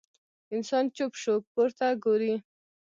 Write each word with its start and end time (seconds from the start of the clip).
انسان 0.55 0.85
چوپ 0.95 1.13
شو، 1.21 1.33
پورته 1.53 1.87
ګوري. 2.03 2.33